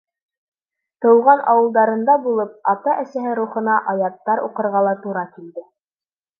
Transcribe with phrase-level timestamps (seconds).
[1.05, 5.69] Тыуған ауылдарында булып, ата-әсәһе рухына аяттар уҡырға ла тура килде.